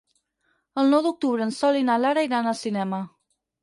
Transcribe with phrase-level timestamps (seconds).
[0.85, 3.09] El nou d'octubre en Sol i na Lara iran al cinema.